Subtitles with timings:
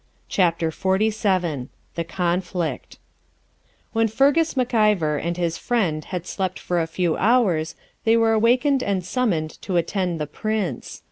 [0.27, 2.97] CHAPTER XLVII THE CONFLICT
[3.93, 8.31] When Fergus Mac Ivor and his friend had slept for a few hours, they were
[8.33, 10.99] awakened and summoned to attend the Prince.